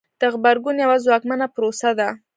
[0.21, 2.09] د غبرګون یوه ځواکمنه پروسه ده.